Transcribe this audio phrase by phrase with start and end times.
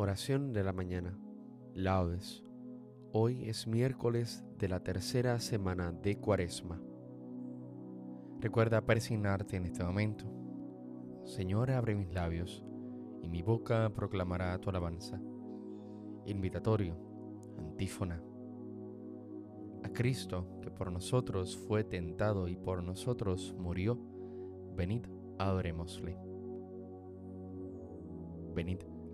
[0.00, 1.18] Oración de la mañana.
[1.74, 2.44] Laudes.
[3.10, 6.80] Hoy es miércoles de la tercera semana de Cuaresma.
[8.38, 10.24] Recuerda persignarte en este momento.
[11.24, 12.64] Señor, abre mis labios
[13.24, 15.20] y mi boca proclamará tu alabanza.
[16.26, 16.96] Invitatorio,
[17.58, 18.22] antífona.
[19.82, 23.98] A Cristo, que por nosotros fue tentado y por nosotros murió,
[24.76, 25.06] venid,
[25.40, 26.16] adorémosle.
[28.54, 28.78] Venid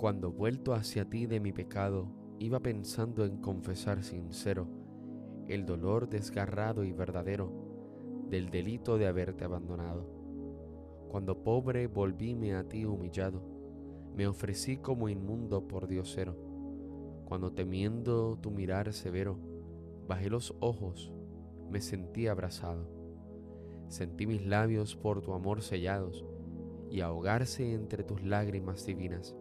[0.00, 4.66] Cuando vuelto hacia ti de mi pecado, iba pensando en confesar sincero
[5.46, 7.52] el dolor desgarrado y verdadero
[8.30, 10.08] del delito de haberte abandonado.
[11.10, 13.42] Cuando pobre volvíme a ti humillado,
[14.16, 16.34] me ofrecí como inmundo por diosero.
[17.26, 19.38] Cuando temiendo tu mirar severo,
[20.08, 21.12] bajé los ojos,
[21.68, 22.88] me sentí abrazado.
[23.88, 26.24] Sentí mis labios por tu amor sellados
[26.90, 29.36] y ahogarse entre tus lágrimas divinas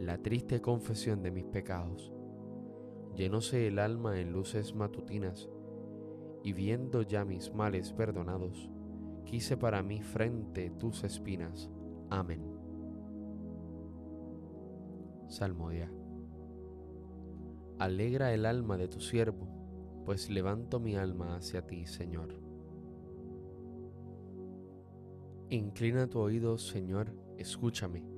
[0.00, 2.12] la triste confesión de mis pecados.
[3.16, 5.48] Llenóse el alma en luces matutinas,
[6.44, 8.70] y viendo ya mis males perdonados,
[9.24, 11.68] quise para mí frente tus espinas.
[12.10, 12.42] Amén.
[15.26, 15.92] Salmodia.
[17.78, 19.48] Alegra el alma de tu siervo,
[20.04, 22.40] pues levanto mi alma hacia ti, Señor.
[25.50, 28.17] Inclina tu oído, Señor, escúchame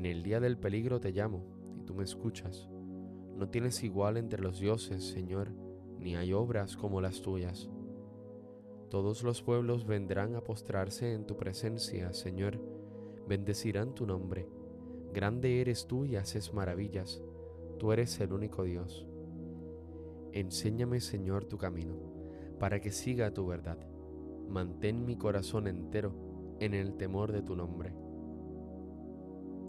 [0.00, 1.44] en el día del peligro te llamo
[1.78, 2.70] y tú me escuchas.
[3.36, 5.52] No tienes igual entre los dioses, Señor,
[5.98, 7.68] ni hay obras como las tuyas.
[8.88, 12.58] Todos los pueblos vendrán a postrarse en tu presencia, Señor,
[13.28, 14.48] bendecirán tu nombre.
[15.12, 17.22] Grande eres tú y haces maravillas,
[17.78, 19.06] tú eres el único Dios.
[20.32, 21.92] Enséñame, Señor, tu camino,
[22.58, 23.86] para que siga tu verdad.
[24.48, 26.14] Mantén mi corazón entero
[26.58, 27.92] en el temor de tu nombre.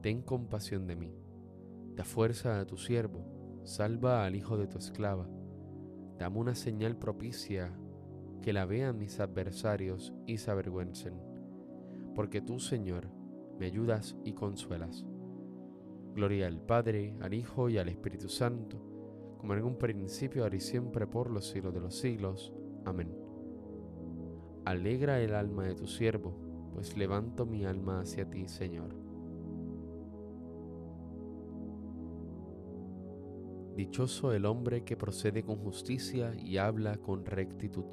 [0.00, 1.14] ten compasión de mí.
[1.94, 5.28] Da fuerza a tu siervo, salva al hijo de tu esclava.
[6.18, 7.72] Dame una señal propicia
[8.42, 11.14] que la vean mis adversarios y se avergüencen,
[12.14, 13.08] porque tú, Señor,
[13.58, 15.04] me ayudas y consuelas.
[16.14, 18.78] Gloria al Padre, al Hijo y al Espíritu Santo,
[19.38, 22.52] como en un principio, ahora y siempre, por los siglos de los siglos.
[22.84, 23.14] Amén.
[24.64, 29.05] Alegra el alma de tu siervo, pues levanto mi alma hacia ti, Señor.
[33.76, 37.84] Dichoso el hombre que procede con justicia y habla con rectitud.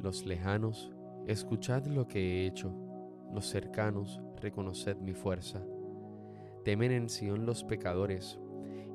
[0.00, 0.92] Los lejanos,
[1.28, 2.74] escuchad lo que he hecho,
[3.32, 5.64] los cercanos, reconoced mi fuerza.
[6.64, 8.40] Temen en Sión los pecadores,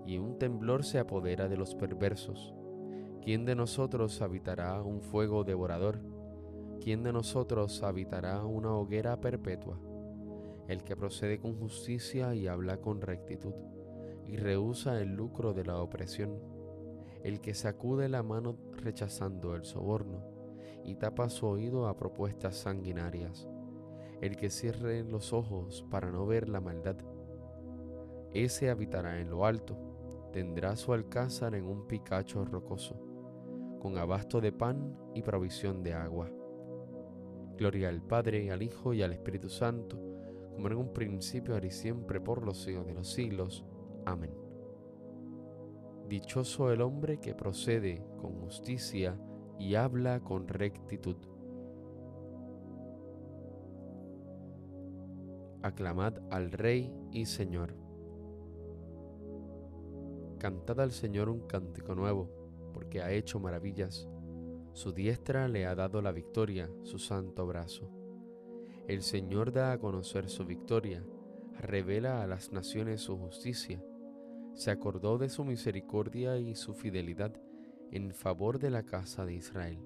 [0.06, 2.54] y un temblor se apodera de los perversos.
[3.24, 6.02] ¿Quién de nosotros habitará un fuego devorador?
[6.82, 9.80] ¿Quién de nosotros habitará una hoguera perpetua?
[10.70, 13.56] El que procede con justicia y habla con rectitud,
[14.28, 16.40] y rehúsa el lucro de la opresión,
[17.24, 20.24] el que sacude la mano rechazando el soborno,
[20.86, 23.50] y tapa su oído a propuestas sanguinarias,
[24.22, 26.98] el que cierre los ojos para no ver la maldad.
[28.32, 29.76] Ese habitará en lo alto,
[30.32, 32.96] tendrá su alcázar en un picacho rocoso,
[33.82, 36.30] con abasto de pan y provisión de agua.
[37.58, 40.09] Gloria al Padre, al Hijo y al Espíritu Santo,
[40.60, 43.66] como en un principio, ahora y siempre, por los siglos de los siglos.
[44.06, 44.34] Amén.
[46.10, 49.18] Dichoso el hombre que procede con justicia
[49.58, 51.16] y habla con rectitud.
[55.62, 57.74] Aclamad al Rey y Señor.
[60.40, 62.30] Cantad al Señor un cántico nuevo,
[62.74, 64.10] porque ha hecho maravillas.
[64.74, 67.99] Su diestra le ha dado la victoria, su santo brazo.
[68.90, 71.06] El Señor da a conocer su victoria,
[71.60, 73.84] revela a las naciones su justicia.
[74.56, 77.40] Se acordó de su misericordia y su fidelidad
[77.92, 79.78] en favor de la casa de Israel.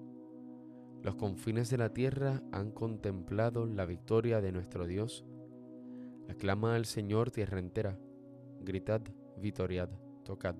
[1.01, 5.25] Los confines de la tierra han contemplado la victoria de nuestro Dios.
[6.29, 7.99] Aclama al Señor tierra entera.
[8.61, 9.01] Gritad,
[9.35, 9.89] vitoriad,
[10.23, 10.55] tocad.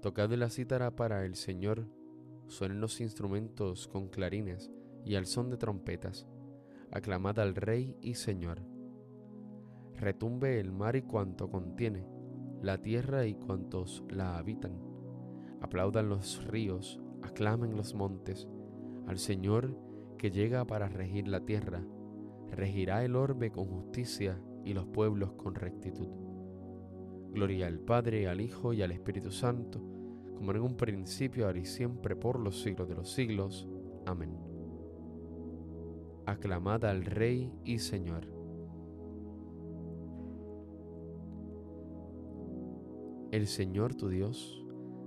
[0.00, 1.88] Tocad la cítara para el Señor.
[2.46, 4.70] Suenen los instrumentos con clarines
[5.04, 6.28] y al son de trompetas
[6.92, 8.62] aclamad al Rey y Señor.
[9.96, 12.06] Retumbe el mar y cuanto contiene,
[12.62, 14.72] la tierra y cuantos la habitan.
[15.60, 18.48] Aplaudan los ríos, aclamen los montes,
[19.06, 19.76] al Señor
[20.18, 21.82] que llega para regir la tierra.
[22.50, 26.08] Regirá el orbe con justicia y los pueblos con rectitud.
[27.32, 29.80] Gloria al Padre, al Hijo y al Espíritu Santo,
[30.34, 33.68] como en un principio, ahora y siempre, por los siglos de los siglos.
[34.06, 34.49] Amén
[36.26, 38.26] aclamad al Rey y Señor.
[43.30, 44.64] El Señor tu Dios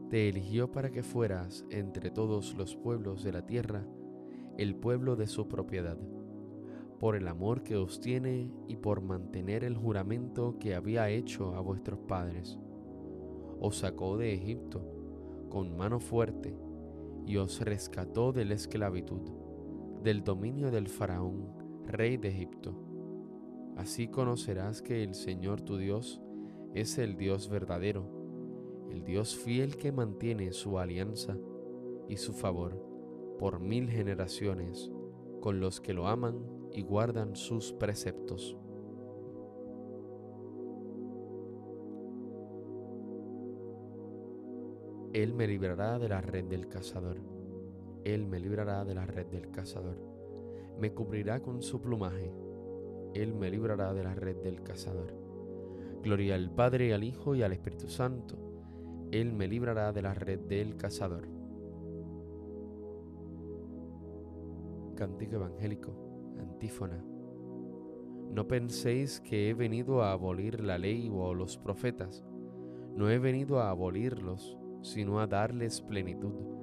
[0.09, 3.85] te eligió para que fueras entre todos los pueblos de la tierra
[4.57, 5.97] el pueblo de su propiedad,
[6.99, 11.59] por el amor que os tiene y por mantener el juramento que había hecho a
[11.59, 12.59] vuestros padres.
[13.59, 14.85] Os sacó de Egipto
[15.49, 16.55] con mano fuerte
[17.25, 19.42] y os rescató de la esclavitud
[20.03, 22.75] del dominio del faraón, rey de Egipto.
[23.77, 26.21] Así conocerás que el Señor tu Dios
[26.73, 31.37] es el Dios verdadero, el Dios fiel que mantiene su alianza
[32.09, 32.85] y su favor
[33.39, 34.91] por mil generaciones
[35.39, 36.37] con los que lo aman
[36.73, 38.57] y guardan sus preceptos.
[45.13, 47.21] Él me librará de la red del cazador
[48.03, 49.97] él me librará de la red del cazador.
[50.77, 52.33] Me cubrirá con su plumaje.
[53.13, 55.13] Él me librará de la red del cazador.
[56.01, 58.37] Gloria al Padre, al Hijo y al Espíritu Santo.
[59.11, 61.29] Él me librará de la red del cazador.
[64.95, 65.93] Cántico evangélico,
[66.39, 67.01] antífona.
[68.31, 72.25] No penséis que he venido a abolir la ley o los profetas.
[72.97, 76.62] No he venido a abolirlos, sino a darles plenitud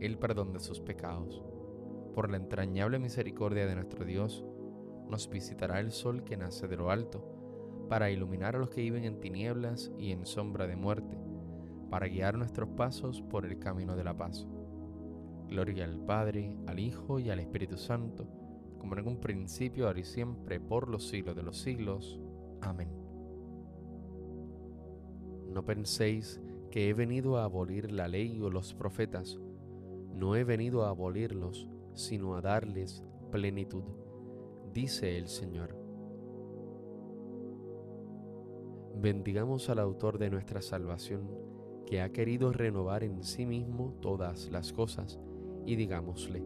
[0.00, 1.42] el perdón de sus pecados.
[2.14, 4.44] Por la entrañable misericordia de nuestro Dios,
[5.08, 7.24] nos visitará el sol que nace de lo alto,
[7.88, 11.18] para iluminar a los que viven en tinieblas y en sombra de muerte,
[11.90, 14.46] para guiar nuestros pasos por el camino de la paz.
[15.48, 18.26] Gloria al Padre, al Hijo y al Espíritu Santo,
[18.78, 22.20] como en un principio, ahora y siempre, por los siglos de los siglos.
[22.60, 22.88] Amén.
[25.48, 26.40] No penséis
[26.70, 29.38] que he venido a abolir la ley o los profetas.
[30.14, 33.84] No he venido a abolirlos, sino a darles plenitud,
[34.72, 35.76] dice el Señor.
[39.00, 41.30] Bendigamos al autor de nuestra salvación,
[41.86, 45.20] que ha querido renovar en sí mismo todas las cosas,
[45.64, 46.42] y digámosle,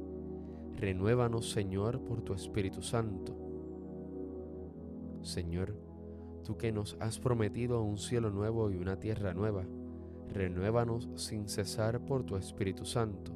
[0.77, 3.37] renuévanos Señor por tu Espíritu Santo.
[5.23, 5.77] Señor,
[6.45, 9.65] tú que nos has prometido un cielo nuevo y una tierra nueva,
[10.29, 13.33] renuévanos sin cesar por tu Espíritu Santo,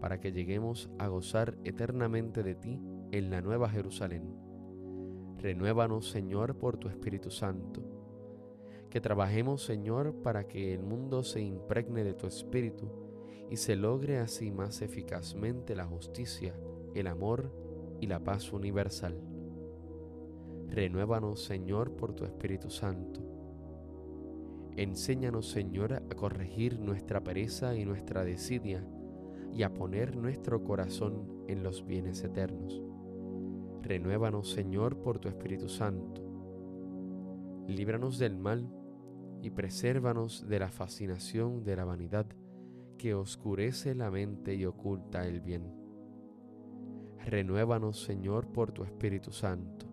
[0.00, 2.80] para que lleguemos a gozar eternamente de ti
[3.12, 4.34] en la nueva Jerusalén.
[5.38, 7.82] Renuévanos, Señor, por tu Espíritu Santo.
[8.90, 12.90] Que trabajemos, Señor, para que el mundo se impregne de tu Espíritu
[13.50, 16.54] y se logre así más eficazmente la justicia,
[16.94, 17.52] el amor
[18.00, 19.20] y la paz universal.
[20.68, 23.20] Renuévanos, Señor, por tu Espíritu Santo.
[24.76, 28.86] Enséñanos, Señor, a corregir nuestra pereza y nuestra desidia
[29.56, 32.82] y a poner nuestro corazón en los bienes eternos.
[33.80, 36.22] Renuévanos, Señor, por tu Espíritu Santo.
[37.66, 38.68] Líbranos del mal
[39.40, 42.26] y presérvanos de la fascinación de la vanidad
[42.98, 45.72] que oscurece la mente y oculta el bien.
[47.24, 49.86] Renuévanos, Señor, por tu Espíritu Santo.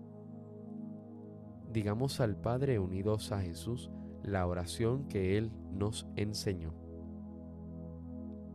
[1.71, 3.89] Digamos al Padre unidos a Jesús
[4.23, 6.82] la oración que Él nos enseñó.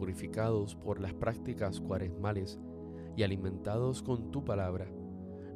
[0.00, 2.58] purificados por las prácticas cuaresmales
[3.16, 4.90] y alimentados con tu palabra,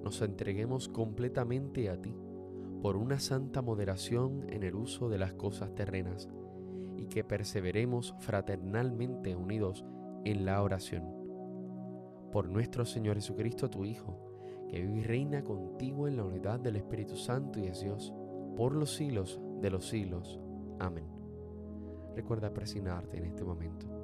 [0.02, 2.14] nos entreguemos completamente a ti
[2.82, 6.28] por una santa moderación en el uso de las cosas terrenas
[6.98, 9.82] y que perseveremos fraternalmente unidos
[10.26, 11.04] en la oración.
[12.30, 14.20] Por nuestro Señor Jesucristo, tu Hijo,
[14.68, 18.12] que vive y reina contigo en la unidad del Espíritu Santo y es Dios,
[18.58, 20.38] por los siglos de los siglos.
[20.78, 21.06] Amén.
[22.14, 24.03] Recuerda presionarte en este momento.